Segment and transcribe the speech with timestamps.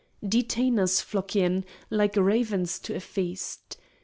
[0.27, 3.77] Detainers flock in, like ravens to a feast.